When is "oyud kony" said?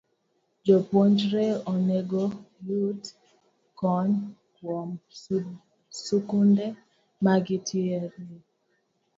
2.67-4.11